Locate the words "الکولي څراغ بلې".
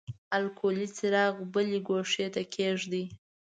0.37-1.79